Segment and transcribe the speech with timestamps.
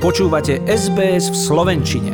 [0.00, 2.12] Počúvate SBS v Slovenčine.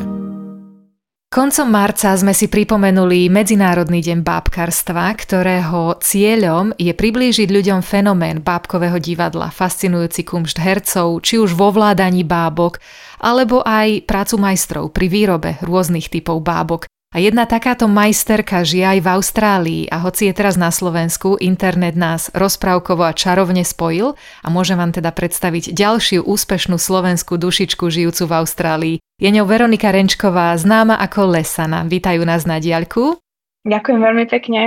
[1.31, 8.99] Koncom marca sme si pripomenuli Medzinárodný deň bábkarstva, ktorého cieľom je priblížiť ľuďom fenomén bábkového
[8.99, 12.83] divadla, fascinujúci kumšt hercov, či už vo vládaní bábok,
[13.23, 16.91] alebo aj prácu majstrov pri výrobe rôznych typov bábok.
[17.15, 21.95] A jedna takáto majsterka žije aj v Austrálii a hoci je teraz na Slovensku, internet
[21.95, 28.23] nás rozprávkovo a čarovne spojil a môžem vám teda predstaviť ďalšiu úspešnú slovenskú dušičku žijúcu
[28.27, 28.97] v Austrálii.
[29.23, 31.87] Je ňou Veronika Renčková, známa ako Lesana.
[31.89, 33.17] Vítajú nás na diaľku.
[33.65, 34.61] Ďakujem veľmi pekne.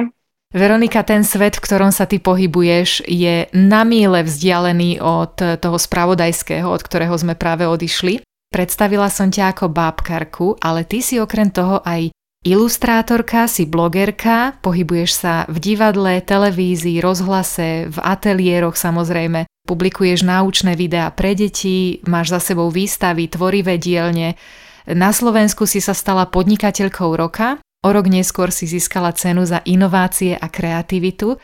[0.50, 6.66] Veronika, ten svet, v ktorom sa ty pohybuješ, je na míle vzdialený od toho spravodajského,
[6.66, 8.26] od ktorého sme práve odišli.
[8.50, 15.12] Predstavila som ťa ako bábkarku, ale ty si okrem toho aj Ilustrátorka, si blogerka, pohybuješ
[15.12, 22.40] sa v divadle, televízii, rozhlase, v ateliéroch samozrejme, publikuješ náučné videá pre deti, máš za
[22.40, 24.40] sebou výstavy, tvorivé dielne.
[24.88, 30.40] Na Slovensku si sa stala podnikateľkou roka, o rok neskôr si získala cenu za inovácie
[30.40, 31.36] a kreativitu.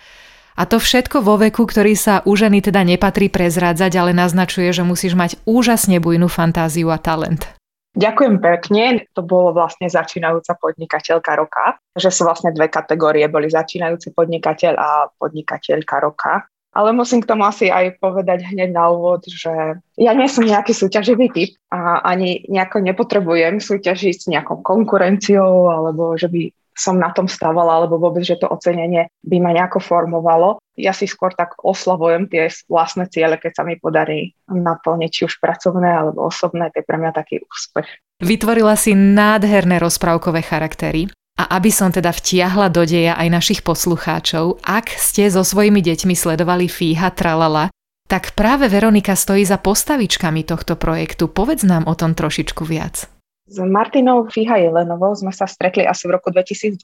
[0.55, 4.87] A to všetko vo veku, ktorý sa u ženy teda nepatrí prezrádzať, ale naznačuje, že
[4.87, 7.51] musíš mať úžasne bujnú fantáziu a talent.
[7.95, 9.07] Ďakujem pekne.
[9.15, 14.89] To bolo vlastne začínajúca podnikateľka roka, že sú vlastne dve kategórie, boli začínajúci podnikateľ a
[15.15, 16.43] podnikateľka roka.
[16.75, 20.75] Ale musím k tomu asi aj povedať hneď na úvod, že ja nie som nejaký
[20.75, 27.09] súťaživý typ a ani nejako nepotrebujem súťažiť s nejakou konkurenciou alebo že by som na
[27.15, 30.59] tom stávala, alebo vôbec, že to ocenenie by ma nejako formovalo.
[30.75, 35.39] Ja si skôr tak oslavujem tie vlastné ciele, keď sa mi podarí naplniť či už
[35.39, 37.87] pracovné alebo osobné, to je pre mňa taký úspech.
[38.19, 41.07] Vytvorila si nádherné rozprávkové charaktery.
[41.35, 46.15] A aby som teda vtiahla do deja aj našich poslucháčov, ak ste so svojimi deťmi
[46.15, 47.67] sledovali Fíha Tralala,
[48.07, 51.27] tak práve Veronika stojí za postavičkami tohto projektu.
[51.27, 53.11] Povedz nám o tom trošičku viac.
[53.45, 56.81] S Martinou Fíha Jelenovou sme sa stretli asi v roku 2012,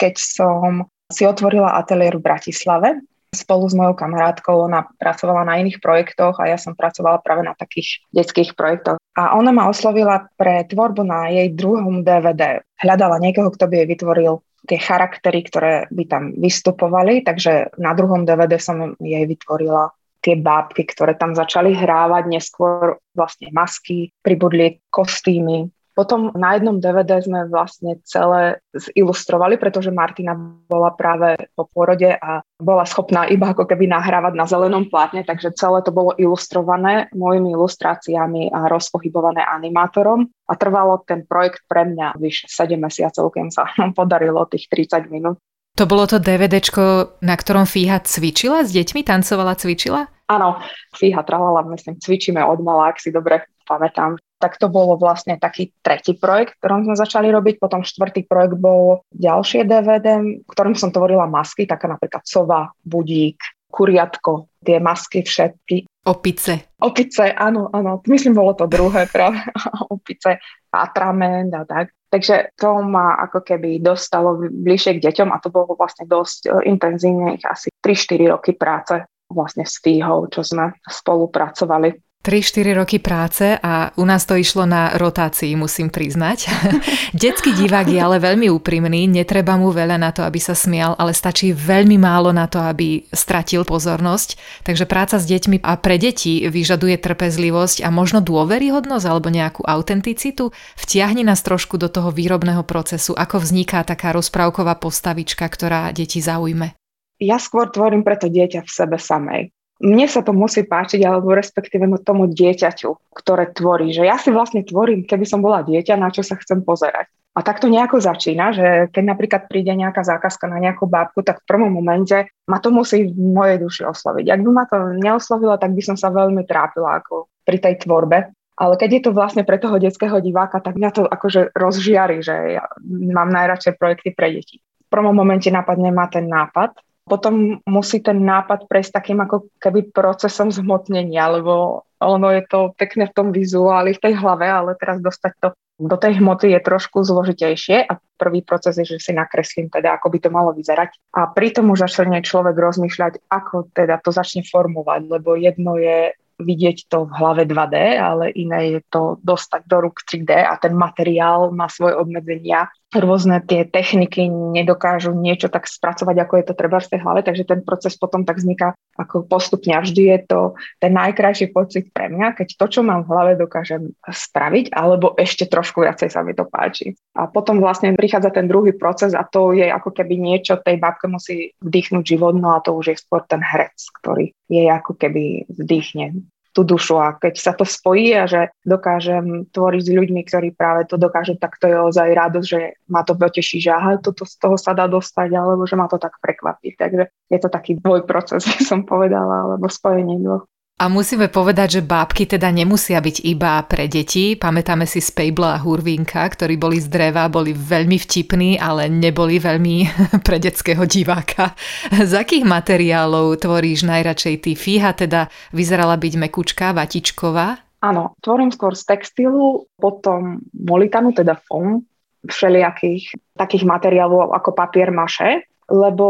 [0.00, 2.88] keď som si otvorila ateliér v Bratislave.
[3.36, 7.52] Spolu s mojou kamarátkou ona pracovala na iných projektoch a ja som pracovala práve na
[7.52, 8.96] takých detských projektoch.
[9.12, 12.64] A ona ma oslovila pre tvorbu na jej druhom DVD.
[12.80, 18.24] Hľadala niekoho, kto by jej vytvoril tie charaktery, ktoré by tam vystupovali, takže na druhom
[18.24, 19.92] DVD som jej vytvorila
[20.22, 25.70] tie bábky, ktoré tam začali hrávať, neskôr vlastne masky, pribudli kostýmy.
[25.98, 30.30] Potom na jednom DVD sme vlastne celé zilustrovali, pretože Martina
[30.70, 35.58] bola práve po pôrode a bola schopná iba ako keby nahrávať na zelenom plátne, takže
[35.58, 40.30] celé to bolo ilustrované mojimi ilustráciami a rozpohybované animátorom.
[40.46, 45.10] A trvalo ten projekt pre mňa vyše 7 mesiacov, keď sa nám podarilo tých 30
[45.10, 45.42] minút.
[45.78, 50.10] To bolo to DVDčko, na ktorom Fíha cvičila s deťmi, tancovala, cvičila?
[50.26, 50.58] Áno,
[50.90, 54.18] Fíha tralala, myslím, cvičíme od malá, ak si dobre pamätám.
[54.42, 57.62] Tak to bolo vlastne taký tretí projekt, ktorom sme začali robiť.
[57.62, 60.18] Potom štvrtý projekt bol ďalšie DVD,
[60.50, 63.38] ktorým som tvorila masky, taká napríklad sova, budík,
[63.70, 65.86] kuriatko, tie masky všetky.
[66.10, 66.74] Opice.
[66.82, 68.02] Opice, áno, áno.
[68.10, 69.38] Myslím, bolo to druhé práve.
[69.94, 70.42] Opice,
[70.74, 71.94] atrament a tak.
[72.08, 76.72] Takže to ma ako keby dostalo bližšie k deťom a to bolo vlastne dosť e,
[76.72, 82.07] intenzívne, asi 3-4 roky práce vlastne s Fíhou, čo sme spolupracovali.
[82.28, 86.52] 3-4 roky práce a u nás to išlo na rotácii, musím priznať.
[87.16, 91.16] Detský divák je ale veľmi úprimný, netreba mu veľa na to, aby sa smial, ale
[91.16, 94.36] stačí veľmi málo na to, aby stratil pozornosť.
[94.60, 100.52] Takže práca s deťmi a pre deti vyžaduje trpezlivosť a možno dôveryhodnosť alebo nejakú autenticitu.
[100.76, 106.76] Vtiahni nás trošku do toho výrobného procesu, ako vzniká taká rozprávková postavička, ktorá deti zaujme.
[107.24, 111.86] Ja skôr tvorím preto dieťa v sebe samej mne sa to musí páčiť, alebo respektíve
[112.02, 113.94] tomu dieťaťu, ktoré tvorí.
[113.94, 117.06] Že ja si vlastne tvorím, keby som bola dieťa, na čo sa chcem pozerať.
[117.38, 121.46] A tak to nejako začína, že keď napríklad príde nejaká zákazka na nejakú bábku, tak
[121.46, 124.26] v prvom momente ma to musí v mojej duši osloviť.
[124.34, 128.34] Ak by ma to neoslovilo, tak by som sa veľmi trápila ako pri tej tvorbe.
[128.58, 132.58] Ale keď je to vlastne pre toho detského diváka, tak mňa to akože rozžiari, že
[132.58, 132.66] ja
[133.14, 134.58] mám najradšej projekty pre deti.
[134.58, 136.74] V prvom momente napadne ma ten nápad,
[137.08, 143.10] potom musí ten nápad prejsť takým ako keby procesom zhmotnenia, lebo ono je to pekné
[143.10, 147.06] v tom vizuáli, v tej hlave, ale teraz dostať to do tej hmoty je trošku
[147.06, 150.90] zložitejšie a prvý proces je, že si nakreslím teda, ako by to malo vyzerať.
[151.14, 156.86] A pritom už začne človek rozmýšľať, ako teda to začne formovať, lebo jedno je vidieť
[156.86, 161.50] to v hlave 2D, ale iné je to dostať do rúk 3D a ten materiál
[161.50, 166.88] má svoje obmedzenia rôzne tie techniky nedokážu niečo tak spracovať, ako je to treba v
[166.88, 170.40] tej hlave, takže ten proces potom tak vzniká ako postupne a vždy je to
[170.80, 175.46] ten najkrajší pocit pre mňa, keď to, čo mám v hlave, dokážem spraviť, alebo ešte
[175.46, 176.96] trošku viacej sa mi to páči.
[177.12, 181.06] A potom vlastne prichádza ten druhý proces a to je ako keby niečo tej babke
[181.06, 185.44] musí vdýchnuť život, no a to už je skôr ten herec, ktorý je ako keby
[185.52, 186.24] vdýchne
[186.58, 190.90] tú dušu a keď sa to spojí a že dokážem tvoriť s ľuďmi, ktorí práve
[190.90, 192.60] to dokážu, tak to je ozaj radosť, že
[192.90, 196.02] ma to poteší, že aha, toto z toho sa dá dostať, alebo že ma to
[196.02, 196.74] tak prekvapí.
[196.74, 200.50] Takže je to taký dvoj proces, som povedala, alebo spojenie dvoch.
[200.78, 204.38] A musíme povedať, že bábky teda nemusia byť iba pre deti.
[204.38, 209.76] Pamätáme si Spejbla a Hurvinka, ktorí boli z dreva, boli veľmi vtipní, ale neboli veľmi
[210.26, 211.58] pre detského diváka.
[211.90, 214.54] Z akých materiálov tvoríš najradšej ty?
[214.54, 217.58] Fíha teda vyzerala byť mekučka, vatičková?
[217.82, 221.82] Áno, tvorím skôr z textilu, potom molitanu, teda fom,
[222.22, 226.06] všelijakých takých materiálov ako papier maše, lebo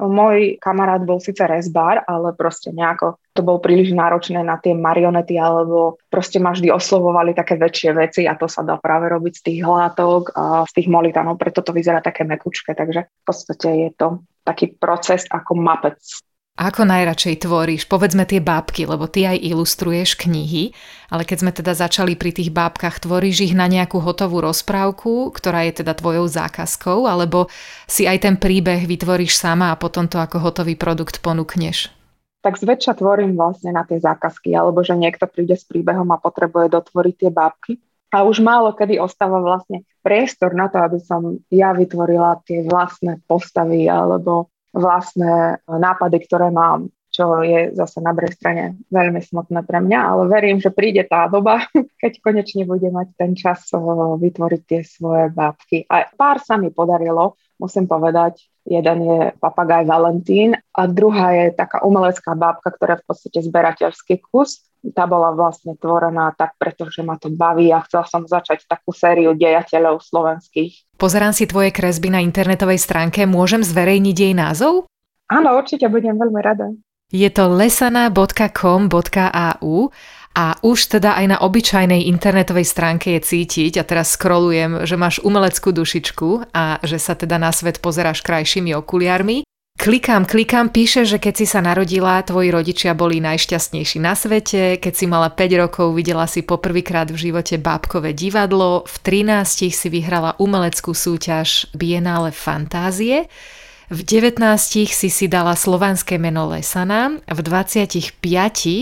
[0.00, 5.36] môj kamarát bol síce rezbár, ale proste nejako to bolo príliš náročné na tie marionety,
[5.36, 9.42] alebo proste ma vždy oslovovali také väčšie veci a to sa dá práve robiť z
[9.44, 13.90] tých hlátok a z tých molitanov, preto to vyzerá také mekučké, takže v podstate je
[13.96, 15.96] to taký proces ako mapec
[16.52, 17.88] ako najradšej tvoríš?
[17.88, 20.76] Povedzme tie bábky, lebo ty aj ilustruješ knihy,
[21.08, 25.64] ale keď sme teda začali pri tých bábkach, tvoríš ich na nejakú hotovú rozprávku, ktorá
[25.68, 27.48] je teda tvojou zákazkou, alebo
[27.88, 31.88] si aj ten príbeh vytvoríš sama a potom to ako hotový produkt ponúkneš?
[32.42, 36.68] Tak zväčša tvorím vlastne na tie zákazky, alebo že niekto príde s príbehom a potrebuje
[36.74, 37.72] dotvoriť tie bábky.
[38.12, 43.24] A už málo kedy ostáva vlastne priestor na to, aby som ja vytvorila tie vlastné
[43.24, 49.84] postavy alebo vlastné nápady, ktoré mám, čo je zase na druhej strane veľmi smutné pre
[49.84, 51.60] mňa, ale verím, že príde tá doba,
[52.02, 53.68] keď konečne bude mať ten čas
[54.18, 55.84] vytvoriť tie svoje bábky.
[55.92, 61.86] A pár sa mi podarilo, musím povedať, jeden je papagaj Valentín a druhá je taká
[61.86, 64.66] umelecká bábka, ktorá je v podstate zberateľský kus.
[64.82, 69.30] Tá bola vlastne tvorená tak, pretože ma to baví a chcela som začať takú sériu
[69.38, 70.98] dejateľov slovenských.
[70.98, 73.22] Pozerám si tvoje kresby na internetovej stránke.
[73.22, 74.90] Môžem zverejniť jej názov?
[75.30, 76.74] Áno, určite budem veľmi rada.
[77.12, 79.72] Je to lesana.com.au
[80.32, 85.20] a už teda aj na obyčajnej internetovej stránke je cítiť, a teraz scrollujem, že máš
[85.20, 89.44] umeleckú dušičku a že sa teda na svet pozeráš krajšími okuliarmi.
[89.72, 94.92] Klikám, klikám, píše, že keď si sa narodila, tvoji rodičia boli najšťastnejší na svete, keď
[94.94, 98.96] si mala 5 rokov, videla si poprvýkrát v živote bábkové divadlo, v
[99.26, 103.26] 13 si vyhrala umeleckú súťaž Biennále fantázie,
[103.92, 104.40] v 19
[104.88, 108.16] si si dala slovanské meno Lesana, v 25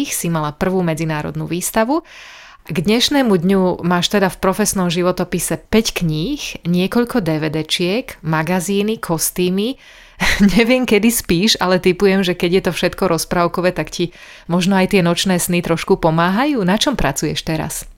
[0.06, 2.06] si mala prvú medzinárodnú výstavu
[2.70, 9.74] k dnešnému dňu máš teda v profesnom životopise 5 kníh, niekoľko DVDčiek, magazíny, kostýmy,
[10.52, 14.12] Neviem, kedy spíš, ale typujem, že keď je to všetko rozprávkové, tak ti
[14.52, 16.60] možno aj tie nočné sny trošku pomáhajú.
[16.60, 17.88] Na čom pracuješ teraz?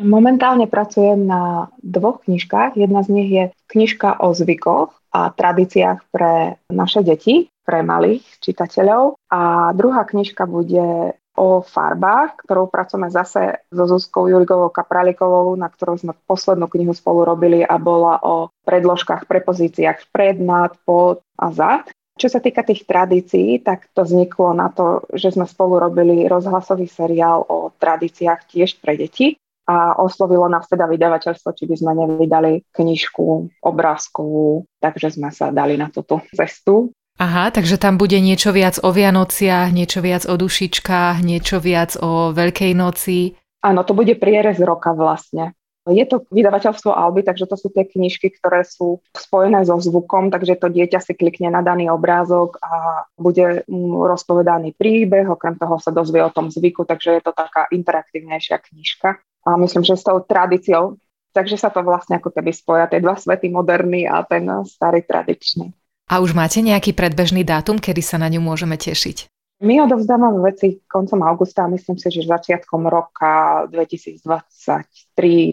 [0.00, 2.80] Momentálne pracujem na dvoch knižkách.
[2.80, 9.16] Jedna z nich je knižka o zvykoch a tradíciách pre naše deti, pre malých čitateľov.
[9.32, 16.00] A druhá knižka bude o farbách, ktorou pracujeme zase so Zuzkou Jurigovou Kapralikovou, na ktorou
[16.00, 21.92] sme poslednú knihu spolu robili a bola o predložkách, prepozíciách pred, nad, pod a zad.
[22.16, 26.88] Čo sa týka tých tradícií, tak to vzniklo na to, že sme spolu robili rozhlasový
[26.88, 32.62] seriál o tradíciách tiež pre deti a oslovilo nás teda vydavateľstvo, či by sme nevydali
[32.70, 36.94] knižku obrázkovú, takže sme sa dali na túto cestu.
[37.16, 42.30] Aha, takže tam bude niečo viac o Vianociach, niečo viac o dušičkách, niečo viac o
[42.30, 43.34] Veľkej noci.
[43.64, 45.56] Áno, to bude prierez roka vlastne.
[45.86, 50.58] Je to vydavateľstvo Alby, takže to sú tie knižky, ktoré sú spojené so zvukom, takže
[50.58, 53.62] to dieťa si klikne na daný obrázok a bude
[53.94, 59.22] rozpovedaný príbeh, okrem toho sa dozvie o tom zvyku, takže je to taká interaktívnejšia knižka.
[59.46, 60.98] A myslím, že s tou tradíciou,
[61.30, 65.70] takže sa to vlastne ako keby spoja tie dva svety, moderný a ten starý tradičný.
[66.10, 69.30] A už máte nejaký predbežný dátum, kedy sa na ňu môžeme tešiť?
[69.56, 74.20] My odovzdávame veci koncom augusta a myslím si, že začiatkom roka 2023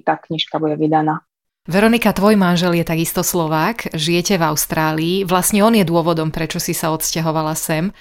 [0.03, 1.23] tá knižka bude vydaná.
[1.63, 6.75] Veronika, tvoj manžel je takisto Slovák, žijete v Austrálii, vlastne on je dôvodom, prečo si
[6.75, 7.95] sa odsťahovala sem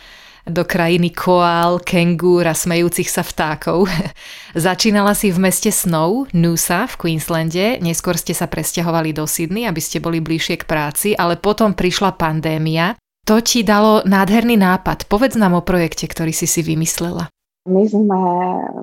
[0.49, 3.87] do krajiny koál, kengúr a smejúcich sa vtákov.
[4.59, 9.79] Začínala si v meste Snow, Noosa v Queenslande, neskôr ste sa presťahovali do Sydney, aby
[9.79, 12.99] ste boli bližšie k práci, ale potom prišla pandémia.
[13.23, 15.07] To ti dalo nádherný nápad.
[15.07, 17.31] Povedz nám o projekte, ktorý si si vymyslela.
[17.63, 18.21] My sme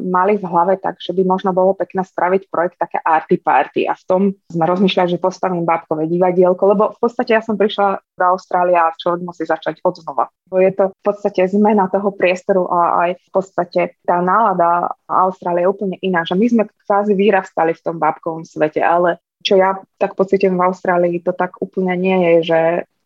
[0.07, 3.93] mali v hlave tak, že by možno bolo pekné spraviť projekt také arty party a
[3.95, 8.24] v tom sme rozmýšľali, že postavím bábkové divadielko, lebo v podstate ja som prišla do
[8.24, 10.31] Austrálie a človek musí začať od znova.
[10.55, 15.71] Je to v podstate zmena toho priestoru a aj v podstate tá nálada Austrálie je
[15.71, 20.15] úplne iná, že my sme kvázi vyrastali v tom bábkovom svete, ale čo ja tak
[20.19, 22.59] pocitujem v Austrálii, to tak úplne nie je, že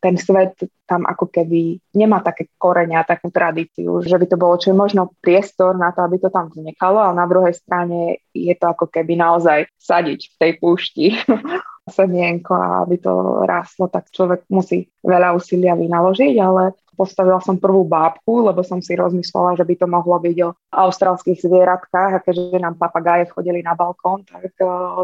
[0.03, 4.75] ten svet tam ako keby nemá také korenia, takú tradíciu, že by to bolo čo
[4.75, 8.67] je možno priestor na to, aby to tam vznikalo, ale na druhej strane je to
[8.67, 11.05] ako keby naozaj sadiť v tej púšti
[11.89, 17.81] semienko a aby to ráslo, tak človek musí veľa úsilia vynaložiť, ale Postavila som prvú
[17.89, 22.61] bábku, lebo som si rozmyslela, že by to mohlo byť o austrálskych zvieratkách a keďže
[22.61, 24.53] nám papagáje chodili na balkón, tak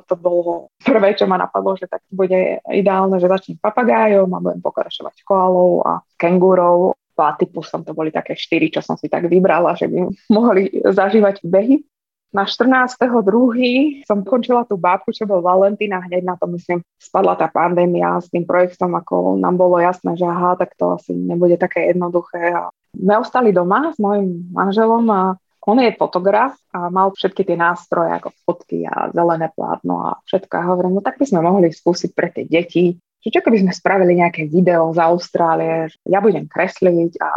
[0.05, 4.61] to bolo prvé, čo ma napadlo, že tak bude ideálne, že začnem papagájom a budem
[4.61, 6.93] pokračovať koalou a kengurou.
[7.17, 11.83] Platypusom to boli také štyri, čo som si tak vybrala, že by mohli zažívať behy.
[12.29, 14.05] Na 14.2.
[14.05, 18.21] som končila tú bábku, čo bol Valentín a hneď na to, myslím, spadla tá pandémia
[18.21, 22.53] s tým projektom, ako nám bolo jasné, že aha, tak to asi nebude také jednoduché.
[22.53, 27.57] A sme ostali doma s mojim manželom a on je fotograf a mal všetky tie
[27.57, 30.53] nástroje ako fotky a zelené plátno a všetko.
[30.53, 33.73] A hovorím, no tak by sme mohli skúsiť pre tie deti, že čo keby sme
[33.75, 37.29] spravili nejaké video z Austrálie, ja budem kresliť a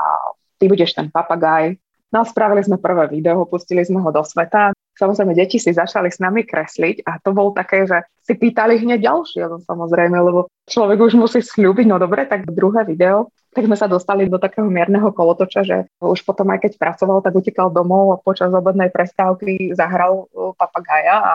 [0.61, 1.75] ty budeš ten papagaj.
[2.13, 4.77] No spravili sme prvé video, pustili sme ho do sveta.
[4.93, 9.09] Samozrejme, deti si začali s nami kresliť a to bolo také, že si pýtali hneď
[9.09, 13.33] ďalšie, no samozrejme, lebo človek už musí slúbiť, no dobre, tak druhé video.
[13.53, 17.37] Tak sme sa dostali do takého mierneho kolotoča, že už potom aj keď pracoval, tak
[17.37, 21.35] utekal domov a počas obednej prestávky zahral uh, papagaja a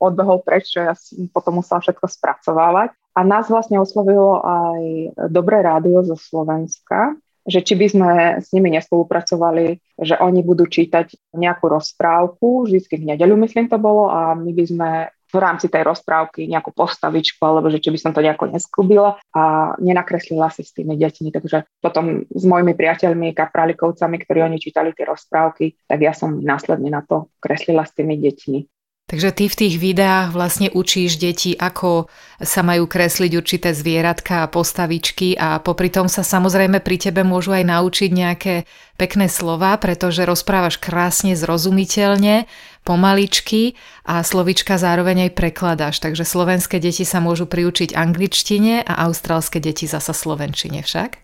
[0.00, 0.94] odbehol preč, čo ja
[1.34, 2.94] potom musela všetko spracovávať.
[3.18, 4.80] A nás vlastne oslovilo aj
[5.28, 8.10] Dobré rádio zo Slovenska, že či by sme
[8.44, 14.12] s nimi nespolupracovali, že oni budú čítať nejakú rozprávku, vždy v nedeľu myslím to bolo
[14.12, 14.90] a my by sme
[15.28, 19.76] v rámci tej rozprávky nejakú postavičku, alebo že či by som to nejako neskúbila a
[19.76, 21.28] nenakreslila si s tými deťmi.
[21.28, 26.88] Takže potom s mojimi priateľmi, kapralikovcami, ktorí oni čítali tie rozprávky, tak ja som následne
[26.88, 28.77] na to kreslila s tými deťmi.
[29.08, 32.12] Takže ty v tých videách vlastne učíš deti, ako
[32.44, 37.56] sa majú kresliť určité zvieratka a postavičky a popri tom sa samozrejme pri tebe môžu
[37.56, 38.54] aj naučiť nejaké
[39.00, 42.44] pekné slova, pretože rozprávaš krásne, zrozumiteľne,
[42.84, 46.04] pomaličky a slovička zároveň aj prekladáš.
[46.04, 51.16] Takže slovenské deti sa môžu priučiť angličtine a austrálske deti zasa slovenčine však?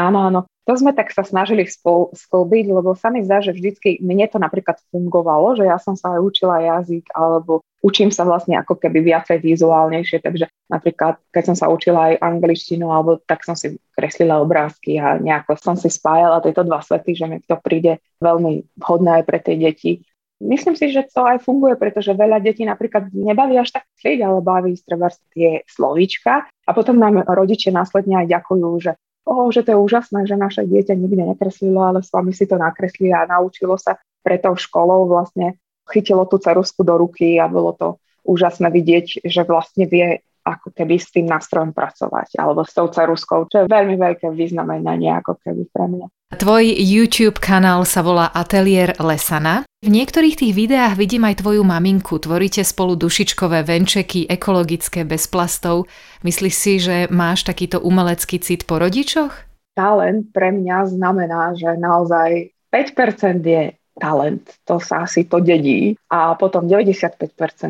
[0.00, 0.40] Áno, áno.
[0.66, 4.42] To sme tak sa snažili spol, sklbiť, lebo sa mi zdá, že vždycky mne to
[4.42, 9.14] napríklad fungovalo, že ja som sa aj učila jazyk, alebo učím sa vlastne ako keby
[9.14, 14.42] viacej vizuálnejšie, takže napríklad keď som sa učila aj angličtinu, alebo tak som si kreslila
[14.42, 19.22] obrázky a nejako som si spájala tieto dva svety, že mi to príde veľmi vhodné
[19.22, 20.02] aj pre tie deti.
[20.42, 24.44] Myslím si, že to aj funguje, pretože veľa detí napríklad nebaví až tak chcieť, ale
[24.44, 28.92] baví treba tie slovíčka a potom nám rodičia následne aj ďakujú, že
[29.26, 32.56] oh, že to je úžasné, že naše dieťa nikdy nekreslilo, ale s vami si to
[32.56, 35.58] nakreslili a naučilo sa pre tou školou vlastne
[35.90, 37.88] chytilo tú cerusku do ruky a bolo to
[38.26, 43.50] úžasné vidieť, že vlastne vie ako keby s tým nástrojom pracovať, alebo s tou ceruskou,
[43.50, 46.06] čo je veľmi veľké významenanie ako keby pre mňa.
[46.26, 49.62] Tvoj YouTube kanál sa volá Atelier Lesana.
[49.78, 52.18] V niektorých tých videách vidím aj tvoju maminku.
[52.18, 55.86] Tvoríte spolu dušičkové venčeky, ekologické, bez plastov.
[56.26, 59.30] Myslíš si, že máš takýto umelecký cit po rodičoch?
[59.78, 66.34] Talent pre mňa znamená, že naozaj 5% je talent, to sa asi to dedí a
[66.34, 67.22] potom 95%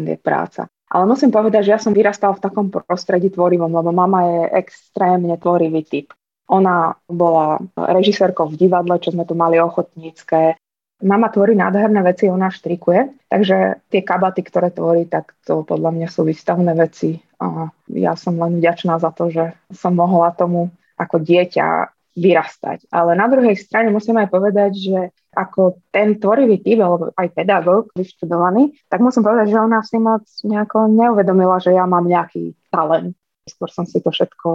[0.08, 0.64] je práca.
[0.88, 5.36] Ale musím povedať, že ja som vyrastal v takom prostredí tvorivom, lebo mama je extrémne
[5.36, 6.16] tvorivý typ.
[6.46, 10.54] Ona bola režisérkou v divadle, čo sme tu mali ochotnícke.
[11.02, 16.08] Mama tvorí nádherné veci, ona štrikuje, takže tie kabaty, ktoré tvorí, tak to podľa mňa
[16.08, 17.20] sú výstavné veci.
[17.36, 22.88] A ja som len vďačná za to, že som mohla tomu ako dieťa vyrastať.
[22.88, 24.98] Ale na druhej strane musím aj povedať, že
[25.36, 30.24] ako ten tvorivý typ, alebo aj pedagóg vyštudovaný, tak musím povedať, že ona si moc
[30.40, 33.12] nejako neuvedomila, že ja mám nejaký talent.
[33.44, 34.48] Skôr som si to všetko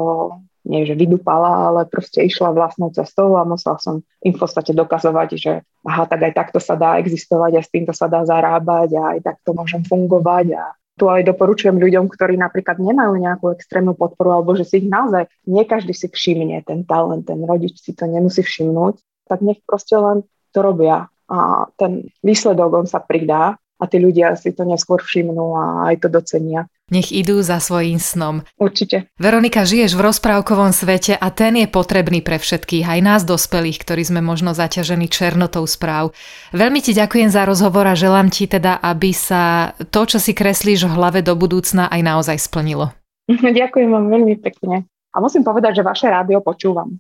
[0.66, 5.30] nie že vydupala, ale proste išla vlastnou cestou a musela som im v podstate dokazovať,
[5.38, 5.54] že
[5.86, 9.20] aha, tak aj takto sa dá existovať a s týmto sa dá zarábať a aj
[9.26, 10.64] takto môžem fungovať a
[11.00, 15.26] tu aj doporučujem ľuďom, ktorí napríklad nemajú nejakú extrémnu podporu alebo že si ich naozaj,
[15.50, 19.98] nie každý si všimne ten talent, ten rodič si to nemusí všimnúť, tak nech proste
[19.98, 20.22] len
[20.54, 25.58] to robia a ten výsledok on sa pridá a tí ľudia si to neskôr všimnú
[25.58, 26.70] a aj to docenia.
[26.92, 28.44] Nech idú za svojím snom.
[28.60, 29.08] Určite.
[29.18, 34.04] Veronika, žiješ v rozprávkovom svete a ten je potrebný pre všetkých, aj nás dospelých, ktorí
[34.04, 36.12] sme možno zaťažení černotou správ.
[36.52, 40.86] Veľmi ti ďakujem za rozhovor a želám ti teda, aby sa to, čo si kreslíš
[40.86, 42.92] v hlave do budúcna, aj naozaj splnilo.
[43.32, 44.84] Ďakujem vám veľmi pekne.
[45.12, 47.00] A musím povedať, že vaše rádio počúvam.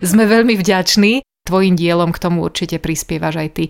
[0.00, 3.64] Sme veľmi vďační tvojim dielom k tomu určite prispievaš aj ty.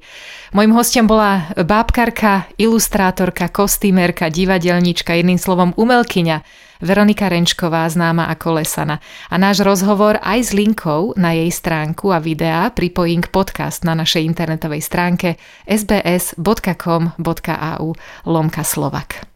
[0.57, 9.01] Mojím hostom bola bábkarka, ilustrátorka, kostýmerka, divadelníčka, jedným slovom umelkyňa Veronika Renčková, známa ako Lesana.
[9.33, 13.97] A náš rozhovor aj s linkou na jej stránku a videá pripojím k podcast na
[13.97, 17.17] našej internetovej stránke sbs.com.au
[18.29, 19.36] lomka Slovak.